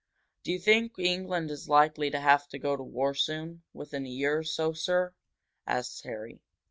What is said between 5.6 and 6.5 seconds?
asked Harry.